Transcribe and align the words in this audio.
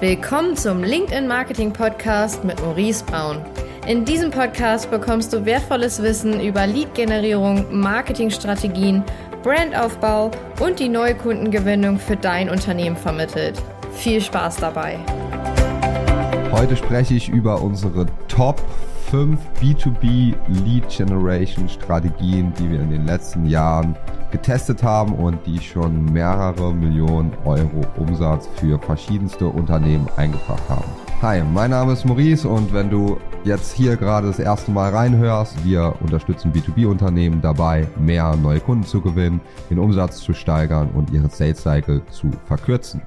Willkommen 0.00 0.56
zum 0.56 0.82
LinkedIn 0.82 1.28
Marketing 1.28 1.72
Podcast 1.72 2.42
mit 2.42 2.60
Maurice 2.60 3.04
Braun. 3.04 3.40
In 3.86 4.04
diesem 4.04 4.32
Podcast 4.32 4.90
bekommst 4.90 5.32
du 5.32 5.44
wertvolles 5.44 6.02
Wissen 6.02 6.40
über 6.40 6.66
Lead-Generierung, 6.66 7.64
Marketingstrategien, 7.70 9.04
Brandaufbau 9.44 10.32
und 10.58 10.80
die 10.80 10.88
neue 10.88 11.14
Kundengewinnung 11.14 12.00
für 12.00 12.16
dein 12.16 12.50
Unternehmen 12.50 12.96
vermittelt. 12.96 13.62
Viel 13.92 14.20
Spaß 14.20 14.56
dabei! 14.56 14.98
Heute 16.50 16.76
spreche 16.76 17.14
ich 17.14 17.28
über 17.28 17.62
unsere 17.62 18.06
Top 18.26 18.60
5 19.14 19.38
B2B 19.62 20.34
Lead 20.64 20.88
Generation 20.88 21.68
Strategien, 21.68 22.52
die 22.58 22.68
wir 22.68 22.80
in 22.80 22.90
den 22.90 23.06
letzten 23.06 23.46
Jahren 23.46 23.94
getestet 24.32 24.82
haben 24.82 25.14
und 25.14 25.38
die 25.46 25.60
schon 25.60 26.12
mehrere 26.12 26.74
Millionen 26.74 27.30
Euro 27.44 27.82
Umsatz 27.96 28.48
für 28.56 28.76
verschiedenste 28.76 29.46
Unternehmen 29.46 30.08
eingebracht 30.16 30.68
haben. 30.68 30.90
Hi, 31.22 31.44
mein 31.44 31.70
Name 31.70 31.92
ist 31.92 32.04
Maurice 32.04 32.48
und 32.48 32.74
wenn 32.74 32.90
du 32.90 33.18
jetzt 33.44 33.72
hier 33.72 33.96
gerade 33.96 34.26
das 34.26 34.40
erste 34.40 34.72
Mal 34.72 34.90
reinhörst, 34.90 35.64
wir 35.64 35.94
unterstützen 36.00 36.52
B2B-Unternehmen 36.52 37.40
dabei, 37.40 37.86
mehr 37.96 38.34
neue 38.34 38.58
Kunden 38.58 38.82
zu 38.82 39.00
gewinnen, 39.00 39.40
den 39.70 39.78
Umsatz 39.78 40.18
zu 40.22 40.32
steigern 40.32 40.90
und 40.92 41.12
ihre 41.12 41.28
Sales 41.28 41.62
Cycle 41.62 42.02
zu 42.10 42.32
verkürzen. 42.46 43.00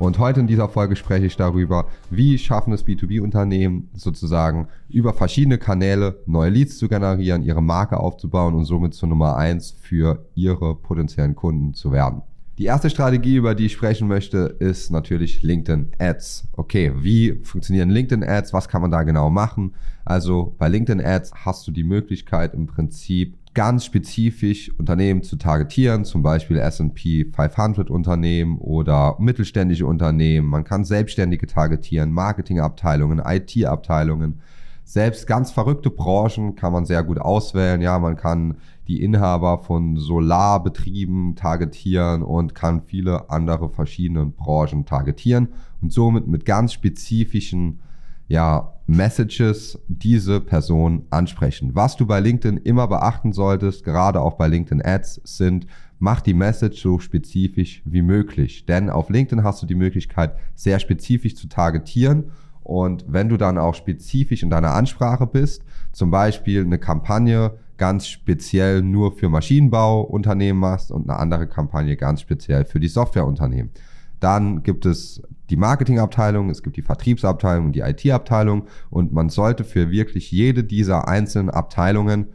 Und 0.00 0.18
heute 0.18 0.40
in 0.40 0.46
dieser 0.46 0.70
Folge 0.70 0.96
spreche 0.96 1.26
ich 1.26 1.36
darüber, 1.36 1.86
wie 2.08 2.38
schaffen 2.38 2.72
es 2.72 2.86
B2B-Unternehmen 2.86 3.90
sozusagen 3.92 4.66
über 4.88 5.12
verschiedene 5.12 5.58
Kanäle 5.58 6.22
neue 6.24 6.48
Leads 6.48 6.78
zu 6.78 6.88
generieren, 6.88 7.42
ihre 7.42 7.62
Marke 7.62 8.00
aufzubauen 8.00 8.54
und 8.54 8.64
somit 8.64 8.94
zur 8.94 9.10
Nummer 9.10 9.36
eins 9.36 9.76
für 9.78 10.24
ihre 10.34 10.74
potenziellen 10.74 11.34
Kunden 11.36 11.74
zu 11.74 11.92
werden. 11.92 12.22
Die 12.56 12.64
erste 12.64 12.88
Strategie, 12.88 13.36
über 13.36 13.54
die 13.54 13.66
ich 13.66 13.72
sprechen 13.72 14.08
möchte, 14.08 14.38
ist 14.58 14.90
natürlich 14.90 15.42
LinkedIn 15.42 15.92
Ads. 15.98 16.48
Okay, 16.54 16.92
wie 16.96 17.38
funktionieren 17.42 17.90
LinkedIn 17.90 18.24
Ads? 18.26 18.54
Was 18.54 18.68
kann 18.68 18.80
man 18.80 18.90
da 18.90 19.02
genau 19.02 19.28
machen? 19.28 19.74
Also 20.06 20.54
bei 20.58 20.68
LinkedIn 20.68 21.04
Ads 21.04 21.32
hast 21.44 21.66
du 21.66 21.72
die 21.72 21.84
Möglichkeit 21.84 22.54
im 22.54 22.66
Prinzip 22.66 23.36
ganz 23.54 23.84
spezifisch 23.84 24.70
Unternehmen 24.78 25.22
zu 25.22 25.36
targetieren, 25.36 26.04
zum 26.04 26.22
Beispiel 26.22 26.58
S&P 26.58 27.24
500 27.24 27.90
Unternehmen 27.90 28.58
oder 28.58 29.16
mittelständische 29.18 29.86
Unternehmen. 29.86 30.46
Man 30.46 30.64
kann 30.64 30.84
Selbstständige 30.84 31.46
targetieren, 31.46 32.12
Marketingabteilungen, 32.12 33.20
IT-Abteilungen. 33.24 34.40
Selbst 34.84 35.26
ganz 35.26 35.50
verrückte 35.50 35.90
Branchen 35.90 36.56
kann 36.56 36.72
man 36.72 36.84
sehr 36.84 37.02
gut 37.04 37.20
auswählen. 37.20 37.80
Ja, 37.80 37.98
man 37.98 38.16
kann 38.16 38.56
die 38.88 39.02
Inhaber 39.02 39.58
von 39.58 39.96
Solarbetrieben 39.96 41.36
targetieren 41.36 42.22
und 42.22 42.54
kann 42.54 42.82
viele 42.82 43.30
andere 43.30 43.68
verschiedene 43.68 44.26
Branchen 44.26 44.86
targetieren 44.86 45.48
und 45.80 45.92
somit 45.92 46.26
mit 46.26 46.44
ganz 46.44 46.72
spezifischen 46.72 47.80
ja, 48.30 48.74
Messages 48.86 49.76
diese 49.88 50.40
Person 50.40 51.04
ansprechen. 51.10 51.74
Was 51.74 51.96
du 51.96 52.06
bei 52.06 52.20
LinkedIn 52.20 52.58
immer 52.58 52.86
beachten 52.86 53.32
solltest, 53.32 53.84
gerade 53.84 54.20
auch 54.20 54.34
bei 54.34 54.46
LinkedIn 54.46 54.82
Ads, 54.84 55.20
sind, 55.24 55.66
mach 55.98 56.20
die 56.20 56.32
Message 56.32 56.80
so 56.80 57.00
spezifisch 57.00 57.82
wie 57.84 58.02
möglich. 58.02 58.66
Denn 58.66 58.88
auf 58.88 59.10
LinkedIn 59.10 59.42
hast 59.42 59.62
du 59.62 59.66
die 59.66 59.74
Möglichkeit, 59.74 60.36
sehr 60.54 60.78
spezifisch 60.78 61.34
zu 61.34 61.48
targetieren. 61.48 62.30
Und 62.62 63.04
wenn 63.08 63.28
du 63.28 63.36
dann 63.36 63.58
auch 63.58 63.74
spezifisch 63.74 64.44
in 64.44 64.50
deiner 64.50 64.74
Ansprache 64.74 65.26
bist, 65.26 65.64
zum 65.90 66.12
Beispiel 66.12 66.64
eine 66.64 66.78
Kampagne 66.78 67.58
ganz 67.78 68.06
speziell 68.06 68.80
nur 68.80 69.10
für 69.10 69.28
Maschinenbauunternehmen 69.28 70.60
machst 70.60 70.92
und 70.92 71.10
eine 71.10 71.18
andere 71.18 71.48
Kampagne 71.48 71.96
ganz 71.96 72.20
speziell 72.20 72.64
für 72.64 72.78
die 72.78 72.86
Softwareunternehmen. 72.86 73.72
Dann 74.20 74.62
gibt 74.62 74.86
es 74.86 75.22
die 75.48 75.56
Marketingabteilung, 75.56 76.50
es 76.50 76.62
gibt 76.62 76.76
die 76.76 76.82
Vertriebsabteilung 76.82 77.72
die 77.72 77.80
IT-Abteilung 77.80 78.66
und 78.90 79.12
man 79.12 79.28
sollte 79.30 79.64
für 79.64 79.90
wirklich 79.90 80.30
jede 80.30 80.62
dieser 80.62 81.08
einzelnen 81.08 81.50
Abteilungen 81.50 82.28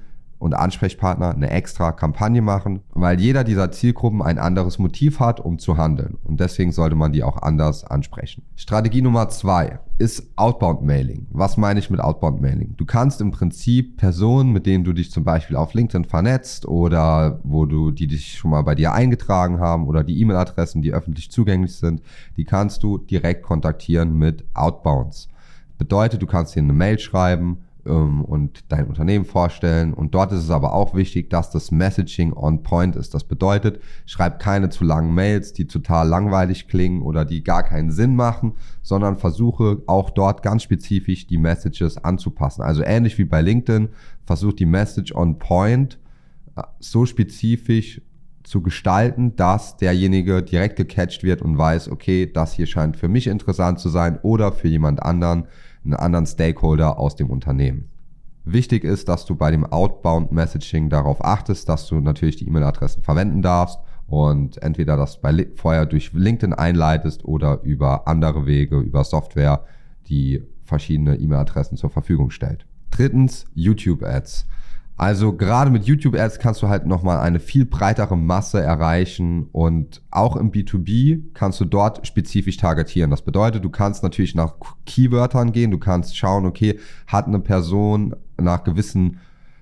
und 0.45 0.53
Ansprechpartner 0.53 1.33
eine 1.33 1.49
extra 1.49 1.91
Kampagne 1.91 2.39
machen, 2.39 2.81
weil 2.93 3.19
jeder 3.19 3.43
dieser 3.43 3.71
Zielgruppen 3.71 4.21
ein 4.21 4.37
anderes 4.37 4.77
Motiv 4.77 5.19
hat, 5.19 5.39
um 5.39 5.57
zu 5.57 5.77
handeln. 5.77 6.19
Und 6.23 6.39
deswegen 6.39 6.71
sollte 6.71 6.95
man 6.95 7.11
die 7.11 7.23
auch 7.23 7.41
anders 7.41 7.83
ansprechen. 7.83 8.43
Strategie 8.55 9.01
Nummer 9.01 9.27
zwei 9.29 9.79
ist 9.97 10.27
Outbound 10.35 10.83
Mailing. 10.83 11.25
Was 11.31 11.57
meine 11.57 11.79
ich 11.79 11.89
mit 11.89 11.99
Outbound 11.99 12.41
Mailing? 12.41 12.75
Du 12.77 12.85
kannst 12.85 13.21
im 13.21 13.31
Prinzip 13.31 13.97
Personen, 13.97 14.53
mit 14.53 14.67
denen 14.67 14.83
du 14.83 14.93
dich 14.93 15.09
zum 15.09 15.23
Beispiel 15.23 15.55
auf 15.55 15.73
LinkedIn 15.73 16.05
vernetzt 16.05 16.67
oder 16.67 17.39
wo 17.43 17.65
du, 17.65 17.89
die 17.89 18.05
dich 18.05 18.37
schon 18.37 18.51
mal 18.51 18.61
bei 18.61 18.75
dir 18.75 18.93
eingetragen 18.93 19.59
haben 19.59 19.87
oder 19.87 20.03
die 20.03 20.21
E-Mail-Adressen, 20.21 20.83
die 20.83 20.93
öffentlich 20.93 21.31
zugänglich 21.31 21.75
sind, 21.75 22.03
die 22.37 22.45
kannst 22.45 22.83
du 22.83 22.99
direkt 22.99 23.41
kontaktieren 23.41 24.15
mit 24.15 24.45
Outbounds. 24.53 25.27
Bedeutet, 25.79 26.21
du 26.21 26.27
kannst 26.27 26.55
ihnen 26.55 26.69
eine 26.69 26.77
Mail 26.77 26.99
schreiben, 26.99 27.64
und 27.91 28.63
dein 28.69 28.87
Unternehmen 28.87 29.25
vorstellen. 29.25 29.93
Und 29.93 30.15
dort 30.15 30.31
ist 30.31 30.43
es 30.43 30.49
aber 30.49 30.73
auch 30.73 30.95
wichtig, 30.95 31.29
dass 31.29 31.51
das 31.51 31.71
Messaging 31.71 32.33
on 32.33 32.63
point 32.63 32.95
ist. 32.95 33.13
Das 33.13 33.23
bedeutet, 33.23 33.79
schreib 34.05 34.39
keine 34.39 34.69
zu 34.69 34.83
langen 34.83 35.13
Mails, 35.13 35.53
die 35.53 35.67
total 35.67 36.07
langweilig 36.07 36.67
klingen 36.67 37.01
oder 37.01 37.25
die 37.25 37.43
gar 37.43 37.63
keinen 37.63 37.91
Sinn 37.91 38.15
machen, 38.15 38.53
sondern 38.81 39.17
versuche 39.17 39.81
auch 39.85 40.09
dort 40.09 40.41
ganz 40.41 40.63
spezifisch 40.63 41.27
die 41.27 41.37
Messages 41.37 42.03
anzupassen. 42.03 42.63
Also 42.63 42.81
ähnlich 42.83 43.17
wie 43.17 43.25
bei 43.25 43.41
LinkedIn, 43.41 43.89
versuch 44.25 44.53
die 44.53 44.65
Message 44.65 45.13
on 45.13 45.37
point 45.37 45.99
äh, 46.55 46.63
so 46.79 47.05
spezifisch 47.05 48.01
zu 48.43 48.61
gestalten, 48.61 49.35
dass 49.35 49.77
derjenige 49.77 50.43
direkt 50.43 50.75
gecatcht 50.75 51.23
wird 51.23 51.41
und 51.41 51.57
weiß, 51.57 51.89
okay, 51.89 52.31
das 52.31 52.53
hier 52.53 52.67
scheint 52.67 52.95
für 52.95 53.07
mich 53.07 53.27
interessant 53.27 53.79
zu 53.79 53.89
sein 53.89 54.19
oder 54.21 54.51
für 54.51 54.67
jemand 54.67 55.01
anderen 55.01 55.45
einen 55.85 55.95
anderen 55.95 56.25
Stakeholder 56.25 56.99
aus 56.99 57.15
dem 57.15 57.29
Unternehmen. 57.29 57.89
Wichtig 58.43 58.83
ist, 58.83 59.09
dass 59.09 59.25
du 59.25 59.35
bei 59.35 59.49
dem 59.49 59.65
Outbound 59.65 60.31
Messaging 60.31 60.89
darauf 60.89 61.23
achtest, 61.23 61.67
dass 61.67 61.87
du 61.87 61.99
natürlich 61.99 62.35
die 62.35 62.47
E-Mail-Adressen 62.47 63.01
verwenden 63.01 63.41
darfst 63.41 63.79
und 64.07 64.61
entweder 64.61 64.97
das 64.97 65.19
bei, 65.19 65.47
vorher 65.55 65.87
durch 65.87 66.13
LinkedIn 66.13 66.53
einleitest 66.53 67.25
oder 67.25 67.61
über 67.63 68.07
andere 68.07 68.45
Wege, 68.45 68.79
über 68.79 69.03
Software, 69.03 69.63
die 70.07 70.43
verschiedene 70.63 71.15
E-Mail-Adressen 71.15 71.77
zur 71.77 71.89
Verfügung 71.89 72.29
stellt. 72.29 72.67
Drittens, 72.91 73.45
YouTube-Ads. 73.55 74.47
Also 74.97 75.33
gerade 75.33 75.71
mit 75.71 75.85
YouTube 75.85 76.15
Ads 76.15 76.39
kannst 76.39 76.61
du 76.61 76.69
halt 76.69 76.85
nochmal 76.85 77.19
eine 77.19 77.41
viel 77.41 77.65
breitere 77.65 78.15
Masse 78.15 78.61
erreichen 78.61 79.47
und 79.51 80.01
auch 80.09 80.37
im 80.37 80.51
B2B 80.51 81.33
kannst 81.33 81.59
du 81.59 81.65
dort 81.65 82.07
spezifisch 82.07 82.55
targetieren. 82.55 83.11
Das 83.11 83.21
bedeutet, 83.21 83.65
du 83.65 83.69
kannst 83.69 84.03
natürlich 84.03 84.35
nach 84.35 84.53
Keywörtern 84.85 85.51
gehen, 85.51 85.71
du 85.71 85.79
kannst 85.79 86.15
schauen, 86.15 86.45
okay, 86.45 86.79
hat 87.07 87.27
eine 87.27 87.39
Person 87.39 88.15
nach 88.39 88.63
gewissen 88.63 89.19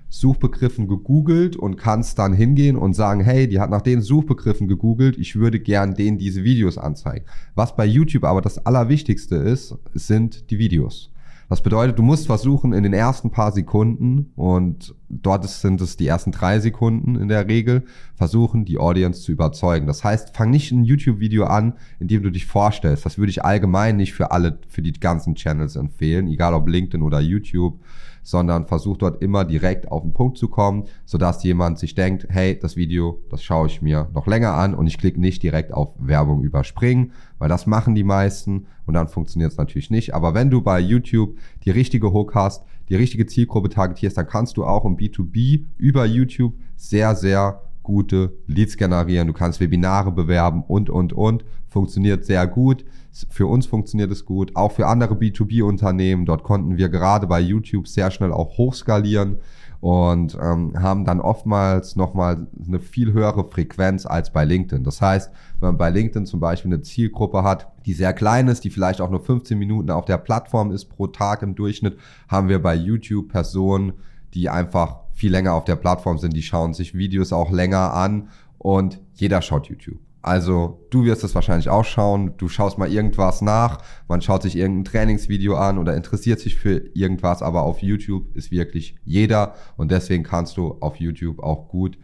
Suchbegriffen 0.10 0.88
gegoogelt 0.88 1.56
und 1.56 1.78
kannst 1.78 2.20
dann 2.20 2.34
hingehen 2.34 2.76
und 2.78 2.94
sagen, 2.94 3.22
hey, 3.22 3.48
die 3.48 3.60
hat 3.60 3.72
nach 3.72 3.82
den 3.82 4.04
Suchbegriffen 4.04 4.68
gegoogelt, 4.68 5.18
ich 5.18 5.36
würde 5.36 5.60
gern 5.60 5.96
denen 5.96 6.20
diese 6.20 6.44
Videos 6.44 6.78
anzeigen. 6.78 7.26
Was 7.56 7.76
bei 7.76 7.86
YouTube 7.86 8.26
aber 8.26 8.42
das 8.42 8.64
Allerwichtigste 8.64 9.38
ist, 9.38 9.76
sind 9.96 10.52
die 10.52 10.60
Videos. 10.60 11.13
Das 11.54 11.62
bedeutet, 11.62 12.00
du 12.00 12.02
musst 12.02 12.26
versuchen, 12.26 12.74
in 12.74 12.82
den 12.82 12.94
ersten 12.94 13.30
paar 13.30 13.52
Sekunden, 13.52 14.32
und 14.36 14.96
dort 15.08 15.48
sind 15.48 15.82
es 15.82 15.98
die 15.98 16.08
ersten 16.08 16.32
drei 16.32 16.60
Sekunden 16.60 17.16
in 17.16 17.28
der 17.28 17.48
Regel, 17.48 17.84
versuchen, 18.16 18.66
die 18.66 18.80
Audience 18.80 19.22
zu 19.22 19.32
überzeugen. 19.32 19.86
Das 19.86 20.04
heißt, 20.04 20.36
fang 20.36 20.50
nicht 20.50 20.72
ein 20.72 20.84
YouTube-Video 20.84 21.44
an, 21.44 21.74
in 22.00 22.08
dem 22.08 22.24
du 22.24 22.32
dich 22.32 22.48
vorstellst. 22.48 23.06
Das 23.06 23.20
würde 23.20 23.30
ich 23.30 23.46
allgemein 23.46 23.98
nicht 23.98 24.14
für 24.14 24.32
alle, 24.32 24.58
für 24.68 24.82
die 24.82 24.94
ganzen 24.94 25.36
Channels 25.36 25.76
empfehlen, 25.76 26.28
egal 26.28 26.56
ob 26.56 26.68
LinkedIn 26.68 27.04
oder 27.04 27.20
YouTube 27.20 27.80
sondern 28.24 28.66
versucht 28.66 29.02
dort 29.02 29.22
immer 29.22 29.46
direkt 29.46 29.92
auf 29.92 30.02
den 30.02 30.14
Punkt 30.14 30.38
zu 30.38 30.48
kommen, 30.48 30.86
sodass 31.06 31.44
jemand 31.44 31.78
sich 31.78 31.94
denkt, 31.94 32.28
hey, 32.30 32.58
das 32.58 32.76
Video, 32.76 33.22
das 33.30 33.44
schaue 33.44 33.68
ich 33.68 33.82
mir 33.82 34.10
noch 34.14 34.26
länger 34.26 34.54
an 34.54 34.74
und 34.74 34.88
ich 34.88 34.98
klicke 34.98 35.20
nicht 35.20 35.44
direkt 35.44 35.74
auf 35.74 35.90
Werbung 36.00 36.42
überspringen, 36.42 37.12
weil 37.38 37.50
das 37.50 37.68
machen 37.68 37.96
die 37.96 38.04
meisten 38.04 38.66
und 38.86 38.94
dann 38.94 39.10
funktioniert 39.10 39.52
es 39.52 39.58
natürlich 39.58 39.92
nicht. 39.92 40.16
Aber 40.16 40.34
wenn 40.34 40.50
du 40.50 40.62
bei 40.62 40.80
YouTube 40.80 41.38
die 41.66 41.72
richtige 41.72 42.12
Hook 42.14 42.34
hast, 42.34 42.64
die 42.90 42.96
richtige 42.96 43.26
Zielgruppe 43.26 43.70
targetierst, 43.70 44.18
dann 44.18 44.28
kannst 44.28 44.58
du 44.58 44.66
auch 44.66 44.86
im 44.86 44.98
B2B 44.98 45.66
über 45.78 46.06
YouTube 46.06 46.54
sehr, 46.76 47.16
sehr 47.16 47.62
gute 47.84 48.34
Leads 48.48 48.78
generieren. 48.78 49.28
Du 49.28 49.34
kannst 49.34 49.60
Webinare 49.60 50.12
bewerben 50.12 50.64
und, 50.64 50.90
und, 50.90 51.14
und. 51.14 51.46
Funktioniert 51.68 52.26
sehr 52.26 52.48
gut. 52.48 52.86
Für 53.30 53.48
uns 53.48 53.66
funktioniert 53.66 54.12
es 54.12 54.26
gut, 54.26 54.56
auch 54.56 54.72
für 54.72 54.88
andere 54.88 55.14
B2B-Unternehmen. 55.16 56.26
Dort 56.26 56.44
konnten 56.44 56.78
wir 56.78 56.90
gerade 56.90 57.28
bei 57.28 57.40
YouTube 57.40 57.88
sehr 57.88 58.10
schnell 58.10 58.32
auch 58.32 58.58
hochskalieren 58.58 59.38
und 59.84 60.38
ähm, 60.42 60.82
haben 60.82 61.04
dann 61.04 61.20
oftmals 61.20 61.96
nochmal 61.98 62.48
eine 62.66 62.80
viel 62.80 63.12
höhere 63.12 63.44
Frequenz 63.44 64.06
als 64.06 64.32
bei 64.32 64.46
LinkedIn. 64.46 64.86
Das 64.86 65.02
heißt, 65.02 65.30
wenn 65.60 65.70
man 65.70 65.78
bei 65.78 65.90
LinkedIn 65.90 66.26
zum 66.26 66.40
Beispiel 66.40 66.72
eine 66.72 66.82
Zielgruppe 66.82 67.44
hat, 67.44 67.68
die 67.86 67.94
sehr 67.94 68.14
klein 68.14 68.48
ist, 68.48 68.64
die 68.64 68.70
vielleicht 68.70 69.02
auch 69.02 69.10
nur 69.10 69.20
15 69.20 69.60
Minuten 69.60 69.92
auf 69.92 70.06
der 70.06 70.20
Plattform 70.20 70.72
ist 70.72 70.86
pro 70.86 71.08
Tag 71.08 71.42
im 71.42 71.54
Durchschnitt, 71.54 71.98
haben 72.30 72.48
wir 72.48 72.62
bei 72.62 72.76
YouTube 72.76 73.28
Personen, 73.28 73.92
die 74.34 74.50
einfach 74.50 75.03
viel 75.14 75.32
länger 75.32 75.54
auf 75.54 75.66
der 75.66 75.76
Plattform 75.76 76.18
sind, 76.18 76.36
die 76.36 76.44
schauen 76.44 76.74
sich 76.74 76.94
Videos 76.94 77.34
auch 77.34 77.52
länger 77.52 77.94
an 77.94 78.30
und 78.58 79.00
jeder 79.14 79.42
schaut 79.42 79.68
YouTube. 79.68 80.00
Also 80.24 80.80
du 80.90 81.04
wirst 81.04 81.26
es 81.26 81.36
wahrscheinlich 81.36 81.68
auch 81.68 81.84
schauen, 81.84 82.32
du 82.38 82.48
schaust 82.48 82.78
mal 82.78 82.90
irgendwas 82.90 83.42
nach, 83.42 83.80
man 84.08 84.22
schaut 84.22 84.42
sich 84.42 84.56
irgendein 84.56 84.86
Trainingsvideo 84.86 85.58
an 85.58 85.78
oder 85.78 85.98
interessiert 85.98 86.40
sich 86.40 86.56
für 86.56 86.78
irgendwas, 86.94 87.42
aber 87.42 87.64
auf 87.64 87.82
YouTube 87.82 88.34
ist 88.34 88.50
wirklich 88.50 88.96
jeder 89.04 89.54
und 89.76 89.92
deswegen 89.92 90.24
kannst 90.24 90.56
du 90.56 90.78
auf 90.80 90.96
YouTube 90.96 91.44
auch 91.44 91.68
gut 91.68 91.98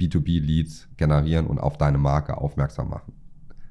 B2B-Leads 0.00 0.88
generieren 0.96 1.46
und 1.46 1.58
auf 1.58 1.76
deine 1.76 1.98
Marke 1.98 2.38
aufmerksam 2.38 2.88
machen. 2.88 3.12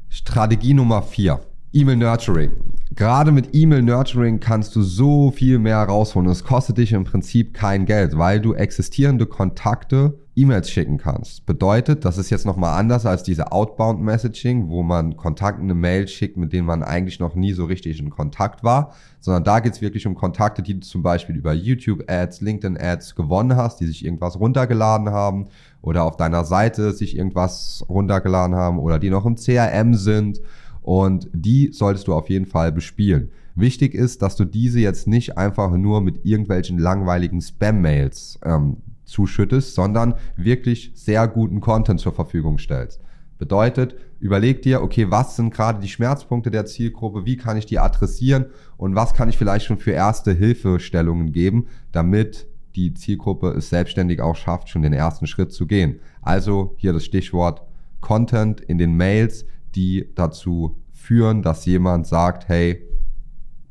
Strategie 0.07 0.75
Nummer 0.75 1.01
vier: 1.01 1.39
E-Mail 1.73 1.97
Nurturing. 1.97 2.51
Gerade 2.95 3.31
mit 3.31 3.49
E-Mail 3.53 3.83
Nurturing 3.83 4.39
kannst 4.39 4.75
du 4.75 4.81
so 4.81 5.31
viel 5.31 5.59
mehr 5.59 5.77
rausholen. 5.77 6.29
Es 6.29 6.43
kostet 6.43 6.79
dich 6.79 6.91
im 6.91 7.03
Prinzip 7.03 7.53
kein 7.53 7.85
Geld, 7.85 8.17
weil 8.17 8.41
du 8.41 8.53
existierende 8.55 9.27
Kontakte 9.27 10.17
E-Mails 10.35 10.71
schicken 10.71 10.97
kannst. 10.97 11.45
Bedeutet, 11.45 12.03
das 12.03 12.17
ist 12.17 12.29
jetzt 12.29 12.45
nochmal 12.45 12.79
anders 12.79 13.05
als 13.05 13.23
diese 13.23 13.51
Outbound 13.51 14.01
Messaging, 14.01 14.69
wo 14.69 14.83
man 14.83 15.17
Kontakten 15.17 15.65
eine 15.65 15.75
Mail 15.75 16.07
schickt, 16.07 16.37
mit 16.37 16.51
denen 16.51 16.65
man 16.65 16.81
eigentlich 16.81 17.19
noch 17.19 17.35
nie 17.35 17.53
so 17.53 17.65
richtig 17.65 17.99
in 17.99 18.09
Kontakt 18.09 18.63
war, 18.63 18.93
sondern 19.19 19.43
da 19.43 19.59
geht 19.59 19.73
es 19.73 19.81
wirklich 19.81 20.07
um 20.07 20.15
Kontakte, 20.15 20.63
die 20.63 20.75
du 20.75 20.79
zum 20.79 21.03
Beispiel 21.03 21.35
über 21.35 21.53
YouTube 21.53 22.09
Ads, 22.09 22.41
LinkedIn 22.41 22.77
Ads 22.77 23.15
gewonnen 23.15 23.55
hast, 23.55 23.81
die 23.81 23.85
sich 23.85 24.03
irgendwas 24.03 24.39
runtergeladen 24.39 25.09
haben 25.09 25.47
oder 25.81 26.05
auf 26.05 26.17
deiner 26.17 26.43
Seite 26.43 26.93
sich 26.93 27.17
irgendwas 27.17 27.85
runtergeladen 27.87 28.55
haben 28.55 28.79
oder 28.79 28.97
die 28.97 29.09
noch 29.09 29.25
im 29.25 29.35
CRM 29.35 29.93
sind 29.93 30.39
und 30.81 31.29
die 31.33 31.71
solltest 31.71 32.07
du 32.07 32.13
auf 32.13 32.29
jeden 32.29 32.45
Fall 32.45 32.71
bespielen. 32.71 33.29
Wichtig 33.55 33.93
ist, 33.93 34.21
dass 34.21 34.35
du 34.35 34.45
diese 34.45 34.79
jetzt 34.79 35.07
nicht 35.07 35.37
einfach 35.37 35.75
nur 35.75 36.01
mit 36.01 36.25
irgendwelchen 36.25 36.77
langweiligen 36.77 37.41
Spam-Mails 37.41 38.39
ähm, 38.43 38.77
zuschüttest, 39.03 39.75
sondern 39.75 40.15
wirklich 40.37 40.91
sehr 40.93 41.27
guten 41.27 41.59
Content 41.59 41.99
zur 41.99 42.13
Verfügung 42.13 42.57
stellst. 42.57 43.01
Bedeutet, 43.37 43.95
überleg 44.19 44.61
dir, 44.61 44.81
okay, 44.81 45.09
was 45.09 45.35
sind 45.35 45.53
gerade 45.53 45.79
die 45.79 45.87
Schmerzpunkte 45.87 46.51
der 46.51 46.65
Zielgruppe, 46.65 47.25
wie 47.25 47.37
kann 47.37 47.57
ich 47.57 47.65
die 47.65 47.79
adressieren 47.79 48.45
und 48.77 48.95
was 48.95 49.13
kann 49.13 49.29
ich 49.29 49.37
vielleicht 49.37 49.65
schon 49.65 49.77
für 49.77 49.91
erste 49.91 50.33
Hilfestellungen 50.33 51.31
geben, 51.31 51.67
damit 51.91 52.47
die 52.75 52.93
Zielgruppe 52.93 53.49
es 53.51 53.69
selbstständig 53.69 54.21
auch 54.21 54.35
schafft, 54.35 54.69
schon 54.69 54.81
den 54.81 54.93
ersten 54.93 55.25
Schritt 55.25 55.51
zu 55.51 55.67
gehen. 55.67 55.99
Also 56.21 56.75
hier 56.77 56.93
das 56.93 57.05
Stichwort 57.05 57.63
Content 58.01 58.61
in 58.61 58.77
den 58.77 58.95
Mails, 58.95 59.45
die 59.75 60.09
dazu 60.15 60.77
führen, 60.93 61.41
dass 61.41 61.65
jemand 61.65 62.07
sagt, 62.07 62.47
hey, 62.47 62.81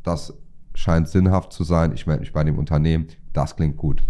das 0.02 0.34
scheint 0.74 1.08
sinnhaft 1.08 1.52
zu 1.52 1.64
sein, 1.64 1.92
ich 1.92 2.06
melde 2.06 2.20
mich 2.20 2.32
bei 2.32 2.44
dem 2.44 2.58
Unternehmen, 2.58 3.06
das 3.32 3.56
klingt 3.56 3.76
gut. 3.76 4.02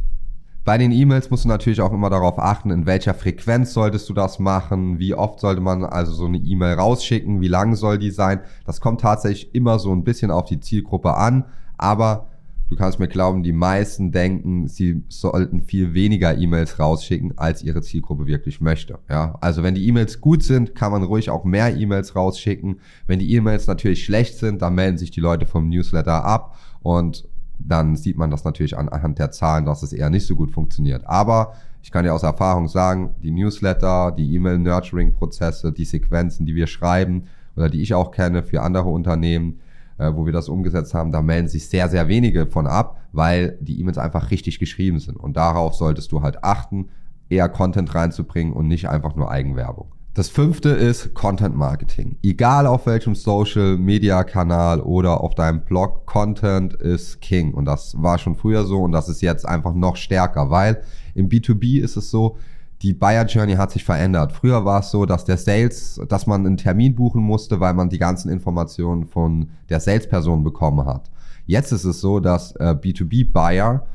Bei 0.65 0.77
den 0.77 0.93
E-Mails 0.93 1.31
musst 1.31 1.45
du 1.45 1.49
natürlich 1.49 1.81
auch 1.81 1.95
immer 1.95 2.11
darauf 2.11 2.39
achten, 2.39 2.71
in 2.71 2.85
welcher 2.85 3.15
Frequenz 3.15 3.73
solltest 3.73 4.07
du 4.11 4.13
das 4.13 4.39
machen, 4.39 4.99
wie 4.99 5.15
oft 5.15 5.41
sollte 5.41 5.63
man 5.63 5.83
also 5.83 6.13
so 6.13 6.27
eine 6.27 6.37
E-Mail 6.37 6.75
rausschicken, 6.75 7.41
wie 7.41 7.49
lang 7.49 7.75
soll 7.75 7.97
die 7.97 8.11
sein. 8.11 8.41
Das 8.67 8.83
kommt 8.83 9.01
tatsächlich 9.01 9.55
immer 9.55 9.79
so 9.79 9.93
ein 9.93 10.05
bisschen 10.05 10.31
auf 10.31 10.45
die 10.45 10.61
Zielgruppe 10.61 11.15
an, 11.15 11.47
aber 11.79 12.29
du 12.69 12.77
kannst 12.77 12.99
mir 12.99 13.09
glauben, 13.09 13.43
die 13.43 13.53
meisten 13.53 14.13
denken, 14.13 14.69
sie 14.69 15.03
sollten 15.09 15.63
viel 15.63 15.95
weniger 15.95 16.37
E-Mails 16.37 16.79
rausschicken, 16.79 17.37
als 17.37 17.63
ihre 17.63 17.83
Zielgruppe 17.83 18.27
wirklich 18.27 18.61
möchte. 18.61 18.99
Ja, 19.09 19.37
also 19.41 19.63
wenn 19.63 19.75
die 19.75 19.87
E-Mails 19.87 20.21
gut 20.21 20.43
sind, 20.43 20.75
kann 20.75 20.93
man 20.93 21.03
ruhig 21.03 21.31
auch 21.31 21.45
mehr 21.45 21.77
E-Mails 21.77 22.15
rausschicken. 22.15 22.81
Wenn 23.07 23.19
die 23.19 23.33
E-Mails 23.35 23.67
natürlich 23.67 24.05
schlecht 24.05 24.39
sind, 24.39 24.63
dann 24.63 24.75
melden 24.75 24.99
sich 24.99 25.11
die 25.11 25.21
Leute 25.21 25.47
vom 25.47 25.69
Newsletter 25.69 26.25
ab 26.25 26.57
und 26.81 27.29
dann 27.59 27.97
sieht 27.97 28.17
man 28.17 28.31
das 28.31 28.45
natürlich 28.45 28.79
anhand 28.79 29.19
der 29.19 29.33
Zahlen, 29.33 29.67
dass 29.67 29.83
es 29.83 29.93
eher 29.93 30.11
nicht 30.11 30.27
so 30.27 30.37
gut 30.37 30.53
funktioniert. 30.53 31.07
Aber 31.07 31.55
ich 31.83 31.91
kann 31.91 32.05
dir 32.05 32.15
aus 32.15 32.23
Erfahrung 32.23 32.69
sagen, 32.69 33.15
die 33.23 33.31
Newsletter, 33.31 34.13
die 34.13 34.35
E-Mail-Nurturing-Prozesse, 34.35 35.73
die 35.73 35.85
Sequenzen, 35.85 36.47
die 36.47 36.55
wir 36.55 36.67
schreiben 36.67 37.25
oder 37.57 37.69
die 37.69 37.83
ich 37.83 37.95
auch 37.95 38.13
kenne 38.13 38.43
für 38.43 38.63
andere 38.63 38.89
Unternehmen, 38.89 39.61
äh, 39.99 40.13
wo 40.15 40.27
wir 40.27 40.33
das 40.33 40.49
umgesetzt 40.49 40.95
haben, 40.95 41.13
da 41.13 41.23
melden 41.23 41.49
sich 41.49 41.69
sehr, 41.69 41.89
sehr 41.89 42.09
wenige 42.09 42.47
von 42.47 42.67
ab, 42.67 43.01
weil 43.13 43.59
die 43.61 43.81
E-Mails 43.81 43.99
einfach 43.99 44.31
richtig 44.31 44.59
geschrieben 44.59 44.99
sind. 44.99 45.17
Und 45.17 45.37
darauf 45.37 45.75
solltest 45.75 46.13
du 46.13 46.23
halt 46.23 46.43
achten, 46.45 46.89
eher 47.29 47.49
Content 47.49 47.95
reinzubringen 47.95 48.53
und 48.53 48.69
nicht 48.69 48.89
einfach 48.89 49.15
nur 49.15 49.31
Eigenwerbung. 49.31 49.93
Das 50.15 50.29
fünfte 50.29 50.71
ist 50.71 51.15
Content 51.15 51.55
Marketing. 51.57 52.17
Egal 52.25 52.67
auf 52.67 52.87
welchem 52.87 53.15
Social 53.15 53.77
Media 53.77 54.25
Kanal 54.25 54.81
oder 54.81 55.21
auf 55.21 55.35
deinem 55.37 55.61
Blog, 55.61 56.07
Content 56.07 56.75
ist 56.75 57.21
King. 57.21 57.55
Und 57.55 57.67
das 57.67 57.95
war 58.03 58.19
schon 58.19 58.35
früher 58.35 58.65
so 58.65 58.81
und 58.81 58.91
das 58.91 59.09
ist 59.09 59.21
jetzt 59.21 59.47
einfach 59.47 59.75
noch 59.75 59.95
stärker, 59.95 60.51
weil 60.51 60.83
im 61.15 61.29
B2B 61.29 61.81
ist 61.81 61.97
es 61.97 62.11
so, 62.11 62.37
die 62.83 62.93
Buyer 62.93 63.27
Journey 63.27 63.55
hat 63.55 63.73
sich 63.73 63.85
verändert. 63.85 64.33
Früher 64.33 64.65
war 64.65 64.81
es 64.81 64.91
so, 64.91 65.05
dass 65.05 65.25
der 65.25 65.37
Sales, 65.37 66.01
dass 66.09 66.27
man 66.27 66.47
einen 66.47 66.57
Termin 66.57 66.95
buchen 66.95 67.23
musste, 67.23 67.61
weil 67.61 67.75
man 67.75 67.89
die 67.89 67.99
ganzen 67.99 68.31
Informationen 68.31 69.07
von 69.07 69.51
der 69.69 69.81
Salesperson 69.81 70.45
bekommen 70.45 70.87
hat. 70.87 71.11
Jetzt 71.47 71.73
ist 71.73 71.85
es 71.85 72.01
so, 72.01 72.21
dass 72.21 72.53
äh, 72.57 72.77
B2B 72.81 73.33
Buyer 73.33 73.87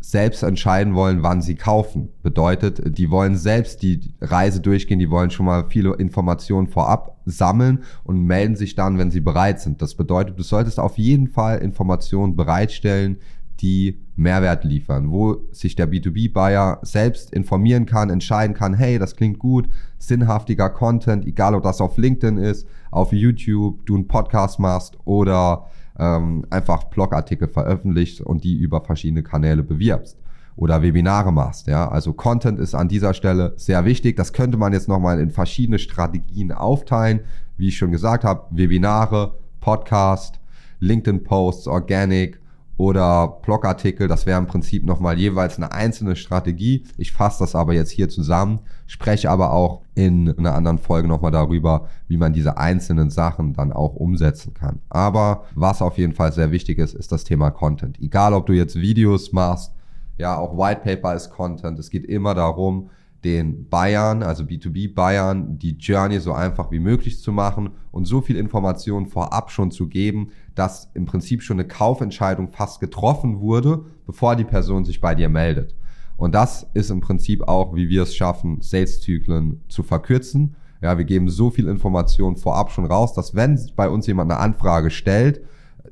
selbst 0.00 0.42
entscheiden 0.42 0.94
wollen, 0.94 1.22
wann 1.22 1.42
sie 1.42 1.54
kaufen. 1.54 2.08
Bedeutet, 2.22 2.98
die 2.98 3.10
wollen 3.10 3.36
selbst 3.36 3.82
die 3.82 4.12
Reise 4.20 4.60
durchgehen, 4.60 4.98
die 4.98 5.10
wollen 5.10 5.30
schon 5.30 5.46
mal 5.46 5.66
viele 5.68 5.94
Informationen 5.94 6.66
vorab 6.66 7.18
sammeln 7.24 7.84
und 8.02 8.24
melden 8.24 8.56
sich 8.56 8.74
dann, 8.74 8.98
wenn 8.98 9.12
sie 9.12 9.20
bereit 9.20 9.60
sind. 9.60 9.80
Das 9.80 9.94
bedeutet, 9.94 10.36
du 10.38 10.42
solltest 10.42 10.80
auf 10.80 10.98
jeden 10.98 11.28
Fall 11.28 11.58
Informationen 11.58 12.34
bereitstellen, 12.34 13.18
die 13.62 14.00
Mehrwert 14.16 14.64
liefern, 14.64 15.10
wo 15.10 15.38
sich 15.52 15.76
der 15.76 15.90
B2B-Buyer 15.90 16.80
selbst 16.82 17.32
informieren 17.32 17.86
kann, 17.86 18.10
entscheiden 18.10 18.54
kann, 18.54 18.74
hey, 18.74 18.98
das 18.98 19.16
klingt 19.16 19.38
gut, 19.38 19.68
sinnhaftiger 19.98 20.68
Content, 20.68 21.24
egal 21.26 21.54
ob 21.54 21.62
das 21.62 21.80
auf 21.80 21.96
LinkedIn 21.96 22.38
ist, 22.38 22.66
auf 22.90 23.12
YouTube, 23.12 23.86
du 23.86 23.94
einen 23.94 24.08
Podcast 24.08 24.58
machst 24.58 24.98
oder 25.04 25.66
ähm, 25.98 26.44
einfach 26.50 26.84
Blogartikel 26.84 27.48
veröffentlicht 27.48 28.20
und 28.20 28.44
die 28.44 28.56
über 28.56 28.80
verschiedene 28.80 29.22
Kanäle 29.22 29.62
bewirbst 29.62 30.18
oder 30.56 30.82
Webinare 30.82 31.32
machst. 31.32 31.68
Ja, 31.68 31.88
also 31.88 32.12
Content 32.12 32.58
ist 32.58 32.74
an 32.74 32.88
dieser 32.88 33.14
Stelle 33.14 33.54
sehr 33.56 33.84
wichtig. 33.84 34.16
Das 34.16 34.32
könnte 34.32 34.58
man 34.58 34.72
jetzt 34.72 34.88
nochmal 34.88 35.20
in 35.20 35.30
verschiedene 35.30 35.78
Strategien 35.78 36.52
aufteilen. 36.52 37.20
Wie 37.56 37.68
ich 37.68 37.78
schon 37.78 37.92
gesagt 37.92 38.24
habe, 38.24 38.44
Webinare, 38.50 39.34
Podcast, 39.60 40.40
LinkedIn-Posts, 40.80 41.68
Organic, 41.68 42.41
oder 42.82 43.38
Blogartikel. 43.42 44.08
Das 44.08 44.26
wäre 44.26 44.40
im 44.40 44.48
Prinzip 44.48 44.84
nochmal 44.84 45.16
jeweils 45.16 45.56
eine 45.56 45.70
einzelne 45.70 46.16
Strategie. 46.16 46.84
Ich 46.98 47.12
fasse 47.12 47.38
das 47.38 47.54
aber 47.54 47.74
jetzt 47.74 47.92
hier 47.92 48.08
zusammen, 48.08 48.58
spreche 48.88 49.30
aber 49.30 49.52
auch 49.52 49.82
in 49.94 50.36
einer 50.36 50.56
anderen 50.56 50.78
Folge 50.78 51.06
nochmal 51.06 51.30
darüber, 51.30 51.86
wie 52.08 52.16
man 52.16 52.32
diese 52.32 52.56
einzelnen 52.56 53.10
Sachen 53.10 53.52
dann 53.52 53.72
auch 53.72 53.94
umsetzen 53.94 54.52
kann. 54.52 54.80
Aber 54.88 55.44
was 55.54 55.80
auf 55.80 55.96
jeden 55.96 56.14
Fall 56.14 56.32
sehr 56.32 56.50
wichtig 56.50 56.78
ist, 56.78 56.94
ist 56.94 57.12
das 57.12 57.22
Thema 57.22 57.52
Content. 57.52 58.00
Egal, 58.00 58.34
ob 58.34 58.46
du 58.46 58.52
jetzt 58.52 58.74
Videos 58.74 59.32
machst, 59.32 59.72
ja, 60.18 60.36
auch 60.36 60.58
White 60.58 60.80
Paper 60.82 61.14
ist 61.14 61.30
Content. 61.30 61.78
Es 61.78 61.88
geht 61.88 62.04
immer 62.04 62.34
darum, 62.34 62.90
den 63.24 63.68
Bayern, 63.68 64.22
also 64.24 64.42
B2B 64.42 64.92
Bayern, 64.92 65.56
die 65.56 65.76
Journey 65.76 66.18
so 66.18 66.32
einfach 66.32 66.72
wie 66.72 66.80
möglich 66.80 67.20
zu 67.20 67.30
machen 67.30 67.70
und 67.92 68.06
so 68.06 68.20
viel 68.20 68.36
Information 68.36 69.06
vorab 69.06 69.52
schon 69.52 69.70
zu 69.70 69.86
geben, 69.86 70.30
dass 70.54 70.90
im 70.94 71.06
Prinzip 71.06 71.42
schon 71.42 71.58
eine 71.58 71.68
Kaufentscheidung 71.68 72.48
fast 72.48 72.80
getroffen 72.80 73.40
wurde, 73.40 73.84
bevor 74.06 74.36
die 74.36 74.44
Person 74.44 74.84
sich 74.84 75.00
bei 75.00 75.14
dir 75.14 75.28
meldet. 75.28 75.74
Und 76.16 76.34
das 76.34 76.68
ist 76.74 76.90
im 76.90 77.00
Prinzip 77.00 77.48
auch, 77.48 77.74
wie 77.74 77.88
wir 77.88 78.02
es 78.02 78.14
schaffen, 78.14 78.60
Sales-Zyklen 78.60 79.62
zu 79.68 79.82
verkürzen. 79.82 80.54
Ja, 80.80 80.98
wir 80.98 81.04
geben 81.04 81.28
so 81.28 81.50
viel 81.50 81.68
Information 81.68 82.36
vorab 82.36 82.70
schon 82.70 82.86
raus, 82.86 83.14
dass 83.14 83.34
wenn 83.34 83.58
bei 83.76 83.88
uns 83.88 84.06
jemand 84.06 84.30
eine 84.30 84.40
Anfrage 84.40 84.90
stellt, 84.90 85.40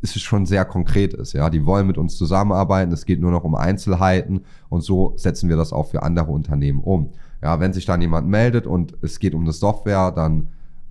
es 0.03 0.21
schon 0.21 0.47
sehr 0.47 0.65
konkret 0.65 1.15
ist. 1.15 1.33
Ja, 1.33 1.51
die 1.51 1.67
wollen 1.67 1.87
mit 1.87 1.99
uns 1.99 2.17
zusammenarbeiten. 2.17 2.93
Es 2.93 3.07
geht 3.07 3.21
nur 3.21 3.31
noch 3.31 3.45
um 3.45 3.55
Einzelheiten 3.55 4.43
und 4.69 4.83
so 4.83 5.13
setzen 5.17 5.49
wir 5.49 5.57
das 5.57 5.73
auch 5.73 5.89
für 5.89 6.03
andere 6.03 6.31
Unternehmen 6.33 6.81
um. 6.81 7.11
Ja, 7.43 7.61
wenn 7.61 7.73
sich 7.73 7.87
dann 7.87 8.01
jemand 8.01 8.29
meldet 8.29 8.67
und 8.67 8.95
es 9.03 9.19
geht 9.19 9.35
um 9.35 9.43
eine 9.43 9.53
Software, 9.53 10.13
dann 10.13 10.49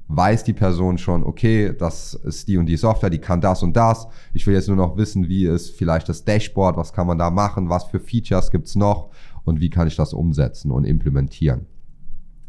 weiß 0.10 0.44
die 0.44 0.54
Person 0.54 0.98
schon, 0.98 1.24
okay, 1.24 1.72
das 1.78 2.16
ist 2.16 2.48
die 2.48 2.58
und 2.58 2.66
die 2.66 2.78
Software, 2.78 3.12
die 3.12 3.20
kann 3.20 3.42
das 3.42 3.62
und 3.62 3.78
das. 3.78 4.08
Ich 4.34 4.46
will 4.48 4.56
jetzt 4.56 4.68
nur 4.68 4.76
noch 4.76 4.98
wissen, 4.98 5.30
wie 5.30 5.46
ist 5.46 5.76
vielleicht 5.78 6.10
das 6.10 6.26
Dashboard, 6.26 6.78
was 6.78 6.94
kann 6.94 7.06
man 7.06 7.20
da 7.20 7.30
machen, 7.30 7.70
was 7.70 7.86
für 7.86 8.00
Features 8.00 8.50
gibt's 8.50 8.76
noch 8.76 9.12
und 9.46 9.60
wie 9.60 9.70
kann 9.70 9.88
ich 9.88 9.96
das 9.96 10.14
umsetzen 10.14 10.72
und 10.72 10.84
implementieren. 10.84 11.68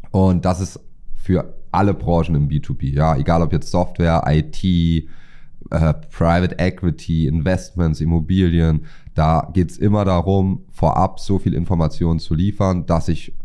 Und 0.09 0.43
das 0.43 0.59
ist 0.59 0.79
für 1.15 1.53
alle 1.71 1.93
Branchen 1.93 2.35
im 2.35 2.49
B2B, 2.49 2.95
ja, 2.95 3.15
egal 3.15 3.43
ob 3.43 3.53
jetzt 3.53 3.69
Software, 3.69 4.23
IT, 4.25 4.63
äh, 4.63 5.05
Private 5.69 6.57
Equity, 6.57 7.27
Investments, 7.27 8.01
Immobilien. 8.01 8.85
Da 9.13 9.49
geht's 9.53 9.77
immer 9.77 10.03
darum, 10.03 10.65
vorab 10.71 11.19
so 11.19 11.37
viel 11.37 11.53
Informationen 11.53 12.19
zu 12.19 12.33
liefern, 12.33 12.87
dass 12.87 13.07
ich 13.07 13.35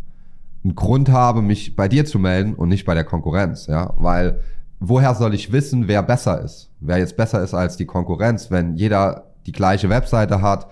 einen 0.66 0.74
Grund 0.74 1.10
habe, 1.10 1.42
mich 1.42 1.76
bei 1.76 1.86
dir 1.86 2.04
zu 2.04 2.18
melden 2.18 2.54
und 2.54 2.68
nicht 2.68 2.84
bei 2.84 2.94
der 2.94 3.04
Konkurrenz. 3.04 3.68
Ja, 3.68 3.94
weil 3.98 4.40
woher 4.80 5.14
soll 5.14 5.32
ich 5.32 5.52
wissen, 5.52 5.86
wer 5.86 6.02
besser 6.02 6.42
ist? 6.42 6.72
Wer 6.80 6.98
jetzt 6.98 7.16
besser 7.16 7.40
ist 7.42 7.54
als 7.54 7.76
die 7.76 7.86
Konkurrenz, 7.86 8.50
wenn 8.50 8.74
jeder 8.74 9.30
die 9.46 9.52
gleiche 9.52 9.88
Webseite 9.88 10.42
hat, 10.42 10.66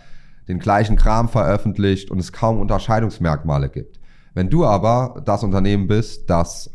den 0.48 0.58
gleichen 0.58 0.96
Kram 0.96 1.28
veröffentlicht 1.28 2.10
und 2.10 2.18
es 2.18 2.32
kaum 2.32 2.58
Unterscheidungsmerkmale 2.58 3.68
gibt. 3.68 4.00
Wenn 4.34 4.50
du 4.50 4.64
aber 4.64 5.22
das 5.24 5.44
Unternehmen 5.44 5.86
bist, 5.86 6.28
das 6.28 6.74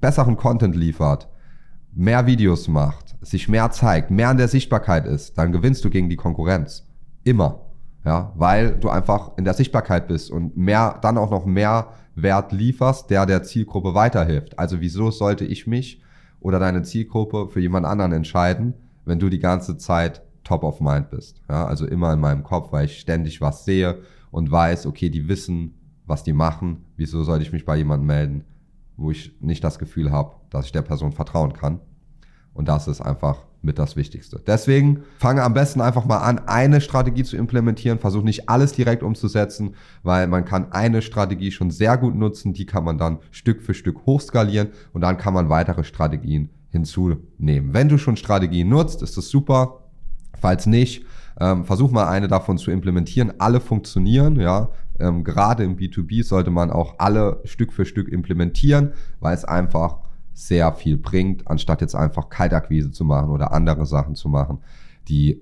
besseren 0.00 0.36
Content 0.36 0.76
liefert, 0.76 1.28
mehr 1.92 2.26
Videos 2.26 2.68
macht, 2.68 3.16
sich 3.20 3.48
mehr 3.48 3.72
zeigt, 3.72 4.12
mehr 4.12 4.28
an 4.28 4.36
der 4.36 4.46
Sichtbarkeit 4.46 5.06
ist, 5.06 5.36
dann 5.36 5.50
gewinnst 5.50 5.84
du 5.84 5.90
gegen 5.90 6.08
die 6.08 6.16
Konkurrenz. 6.16 6.86
Immer. 7.24 7.62
Ja, 8.04 8.32
weil 8.36 8.78
du 8.78 8.88
einfach 8.88 9.32
in 9.36 9.44
der 9.44 9.54
Sichtbarkeit 9.54 10.06
bist 10.06 10.30
und 10.30 10.56
mehr, 10.56 10.98
dann 11.02 11.18
auch 11.18 11.30
noch 11.30 11.44
mehr 11.44 11.88
Wert 12.22 12.52
lieferst, 12.52 13.10
der 13.10 13.26
der 13.26 13.42
Zielgruppe 13.42 13.94
weiterhilft. 13.94 14.58
Also 14.58 14.80
wieso 14.80 15.10
sollte 15.10 15.44
ich 15.44 15.66
mich 15.66 16.02
oder 16.40 16.58
deine 16.58 16.82
Zielgruppe 16.82 17.48
für 17.48 17.60
jemand 17.60 17.86
anderen 17.86 18.12
entscheiden, 18.12 18.74
wenn 19.04 19.18
du 19.18 19.28
die 19.28 19.38
ganze 19.38 19.76
Zeit 19.76 20.22
top 20.44 20.62
of 20.62 20.80
mind 20.80 21.10
bist? 21.10 21.40
Ja, 21.48 21.66
also 21.66 21.86
immer 21.86 22.12
in 22.12 22.20
meinem 22.20 22.42
Kopf, 22.42 22.72
weil 22.72 22.86
ich 22.86 23.00
ständig 23.00 23.40
was 23.40 23.64
sehe 23.64 23.98
und 24.30 24.50
weiß, 24.50 24.86
okay, 24.86 25.10
die 25.10 25.28
wissen, 25.28 25.74
was 26.06 26.22
die 26.22 26.32
machen. 26.32 26.84
Wieso 26.96 27.22
sollte 27.24 27.44
ich 27.44 27.52
mich 27.52 27.64
bei 27.64 27.76
jemandem 27.76 28.06
melden, 28.06 28.44
wo 28.96 29.10
ich 29.10 29.36
nicht 29.40 29.64
das 29.64 29.78
Gefühl 29.78 30.10
habe, 30.10 30.36
dass 30.50 30.66
ich 30.66 30.72
der 30.72 30.82
Person 30.82 31.12
vertrauen 31.12 31.52
kann? 31.52 31.80
Und 32.54 32.68
das 32.68 32.88
ist 32.88 33.00
einfach 33.00 33.38
mit 33.62 33.78
das 33.78 33.96
Wichtigste. 33.96 34.40
Deswegen 34.46 35.02
fange 35.18 35.42
am 35.42 35.54
besten 35.54 35.80
einfach 35.80 36.04
mal 36.04 36.18
an, 36.18 36.40
eine 36.46 36.80
Strategie 36.80 37.24
zu 37.24 37.36
implementieren. 37.36 37.98
Versuch 37.98 38.22
nicht 38.22 38.48
alles 38.48 38.72
direkt 38.72 39.02
umzusetzen, 39.02 39.74
weil 40.02 40.26
man 40.26 40.44
kann 40.44 40.72
eine 40.72 41.02
Strategie 41.02 41.50
schon 41.50 41.70
sehr 41.70 41.96
gut 41.98 42.14
nutzen. 42.14 42.54
Die 42.54 42.66
kann 42.66 42.84
man 42.84 42.98
dann 42.98 43.18
Stück 43.30 43.62
für 43.62 43.74
Stück 43.74 44.06
hochskalieren 44.06 44.68
und 44.92 45.02
dann 45.02 45.18
kann 45.18 45.34
man 45.34 45.50
weitere 45.50 45.84
Strategien 45.84 46.48
hinzunehmen. 46.70 47.74
Wenn 47.74 47.88
du 47.88 47.98
schon 47.98 48.16
Strategien 48.16 48.68
nutzt, 48.68 49.02
ist 49.02 49.16
das 49.16 49.28
super. 49.28 49.80
Falls 50.40 50.66
nicht, 50.66 51.04
ähm, 51.38 51.64
versuch 51.64 51.90
mal 51.90 52.08
eine 52.08 52.28
davon 52.28 52.56
zu 52.56 52.70
implementieren. 52.70 53.34
Alle 53.38 53.60
funktionieren, 53.60 54.40
ja. 54.40 54.70
Ähm, 54.98 55.24
gerade 55.24 55.64
im 55.64 55.76
B2B 55.76 56.24
sollte 56.24 56.50
man 56.50 56.70
auch 56.70 56.94
alle 56.98 57.40
Stück 57.44 57.72
für 57.72 57.84
Stück 57.84 58.08
implementieren, 58.08 58.92
weil 59.18 59.34
es 59.34 59.44
einfach 59.44 59.98
sehr 60.46 60.72
viel 60.72 60.96
bringt, 60.96 61.46
anstatt 61.48 61.80
jetzt 61.80 61.94
einfach 61.94 62.28
Kaltakquise 62.28 62.90
zu 62.90 63.04
machen 63.04 63.30
oder 63.30 63.52
andere 63.52 63.86
Sachen 63.86 64.14
zu 64.14 64.28
machen, 64.28 64.58
die 65.08 65.40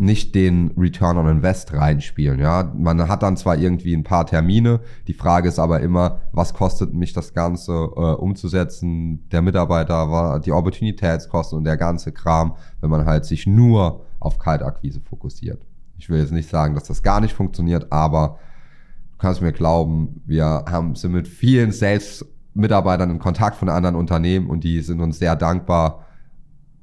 nicht 0.00 0.36
den 0.36 0.70
Return 0.78 1.18
on 1.18 1.26
Invest 1.26 1.72
reinspielen. 1.74 2.38
Ja, 2.38 2.72
man 2.76 3.08
hat 3.08 3.24
dann 3.24 3.36
zwar 3.36 3.58
irgendwie 3.58 3.94
ein 3.94 4.04
paar 4.04 4.26
Termine, 4.26 4.80
die 5.08 5.12
Frage 5.12 5.48
ist 5.48 5.58
aber 5.58 5.80
immer, 5.80 6.20
was 6.30 6.54
kostet 6.54 6.94
mich 6.94 7.12
das 7.12 7.34
Ganze 7.34 7.72
äh, 7.72 8.14
umzusetzen, 8.14 9.28
der 9.30 9.42
Mitarbeiter, 9.42 10.10
war 10.10 10.38
die 10.38 10.52
Opportunitätskosten 10.52 11.58
und 11.58 11.64
der 11.64 11.76
ganze 11.76 12.12
Kram, 12.12 12.54
wenn 12.80 12.90
man 12.90 13.06
halt 13.06 13.24
sich 13.24 13.46
nur 13.46 14.04
auf 14.20 14.38
Kaltakquise 14.38 15.00
fokussiert. 15.00 15.66
Ich 15.98 16.08
will 16.08 16.20
jetzt 16.20 16.32
nicht 16.32 16.48
sagen, 16.48 16.76
dass 16.76 16.84
das 16.84 17.02
gar 17.02 17.20
nicht 17.20 17.34
funktioniert, 17.34 17.90
aber 17.90 18.38
du 19.12 19.18
kannst 19.18 19.42
mir 19.42 19.52
glauben, 19.52 20.22
wir 20.26 20.64
haben 20.68 20.94
sind 20.94 21.10
mit 21.10 21.26
vielen 21.26 21.72
Sales 21.72 22.24
Mitarbeitern 22.54 23.10
in 23.10 23.18
Kontakt 23.18 23.56
von 23.56 23.68
anderen 23.68 23.96
Unternehmen 23.96 24.50
und 24.50 24.64
die 24.64 24.80
sind 24.80 25.00
uns 25.00 25.18
sehr 25.18 25.36
dankbar 25.36 26.06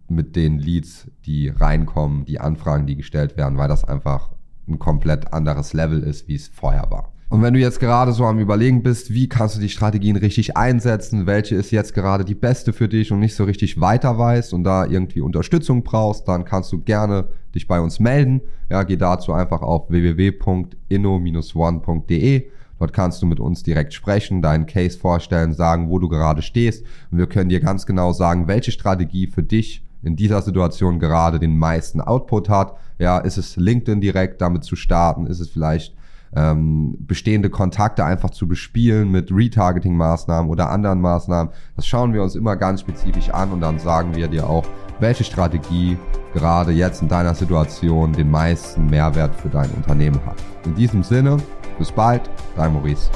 mit 0.07 0.36
den 0.36 0.60
Leads, 0.60 1.10
die 1.25 1.50
reinkommen, 1.50 2.25
die 2.25 2.39
Anfragen, 2.39 2.86
die 2.86 2.95
gestellt 2.95 3.38
werden, 3.38 3.57
weil 3.57 3.67
das 3.67 3.84
einfach 3.84 4.29
ein 4.67 4.77
komplett 4.79 5.34
anderes 5.34 5.74
Level 5.74 6.03
ist, 6.03 6.27
wie 6.27 6.36
es 6.36 6.48
vorher 6.48 6.89
war. 6.89 7.12
Und 7.27 7.41
wenn 7.41 7.55
du 7.55 7.60
jetzt 7.60 7.79
gerade 7.79 8.12
so 8.12 8.24
am 8.25 8.38
Überlegen 8.38 8.84
bist, 8.84 9.12
wie 9.12 9.27
kannst 9.27 9.57
du 9.57 9.60
die 9.60 9.69
Strategien 9.69 10.15
richtig 10.15 10.55
einsetzen, 10.55 11.25
welche 11.25 11.55
ist 11.55 11.72
jetzt 11.72 11.95
gerade 11.95 12.24
die 12.24 12.36
beste 12.36 12.72
für 12.72 12.88
dich 12.88 13.12
und 13.12 13.19
nicht 13.19 13.34
so 13.36 13.45
richtig 13.45 13.81
weiter 13.81 14.19
weißt 14.19 14.53
und 14.53 14.63
da 14.63 14.86
irgendwie 14.86 15.22
Unterstützung 15.22 15.81
brauchst, 15.84 16.27
dann 16.27 16.45
kannst 16.45 16.72
du 16.72 16.81
gerne 16.81 17.29
dich 17.55 17.67
bei 17.67 17.79
uns 17.79 18.00
melden. 18.00 18.41
Ja, 18.69 18.84
geh 18.84 18.95
dazu 18.95 19.34
einfach 19.34 19.63
auf 19.63 19.89
www.inno-one.de 19.89 22.51
Dort 22.79 22.94
kannst 22.94 23.22
du 23.22 23.25
mit 23.25 23.39
uns 23.39 23.63
direkt 23.63 23.94
sprechen, 23.94 24.41
deinen 24.41 24.65
Case 24.65 24.98
vorstellen, 24.98 25.53
sagen, 25.53 25.89
wo 25.89 26.00
du 26.00 26.10
gerade 26.10 26.41
stehst. 26.41 26.86
Und 27.12 27.17
wir 27.17 27.27
können 27.27 27.50
dir 27.50 27.60
ganz 27.60 27.86
genau 27.86 28.12
sagen, 28.12 28.48
welche 28.48 28.72
Strategie 28.72 29.27
für 29.27 29.44
dich 29.44 29.84
in 30.03 30.15
dieser 30.15 30.41
Situation 30.41 31.00
gerade 31.00 31.39
den 31.39 31.58
meisten 31.58 32.00
Output 32.00 32.50
hat. 32.50 32.77
Ja, 33.00 33.17
ist 33.17 33.38
es 33.38 33.55
LinkedIn 33.55 34.01
direkt 34.01 34.41
damit 34.41 34.63
zu 34.63 34.75
starten? 34.75 35.25
Ist 35.25 35.39
es 35.39 35.50
vielleicht 35.50 35.96
ähm, 36.36 36.96
bestehende 37.00 37.50
Kontakte 37.50 38.05
einfach 38.05 38.29
zu 38.29 38.48
bespielen 38.48 39.10
mit 39.10 39.32
Retargeting-Maßnahmen 39.32 40.50
oder 40.50 40.70
anderen 40.70 41.01
Maßnahmen? 41.01 41.51
Das 41.75 41.88
schauen 41.88 42.13
wir 42.13 42.22
uns 42.22 42.36
immer 42.36 42.55
ganz 42.55 42.82
spezifisch 42.82 43.29
an 43.29 43.51
und 43.51 43.62
dann 43.62 43.79
sagen 43.79 44.15
wir 44.15 44.27
dir 44.27 44.48
auch, 44.48 44.65
welche 45.00 45.24
Strategie 45.24 45.98
gerade 46.34 46.72
jetzt 46.72 47.01
in 47.01 47.08
deiner 47.08 47.34
Situation 47.34 48.13
den 48.13 48.29
meisten 48.29 48.88
Mehrwert 48.88 49.36
für 49.36 49.50
dein 49.50 49.70
Unternehmen 49.72 50.20
hat. 50.25 50.38
In 50.65 50.75
diesem 50.75 51.03
Sinne, 51.03 51.38
bis 51.77 51.91
bald, 51.91 52.29
dein 52.55 52.74
Maurice. 52.74 53.10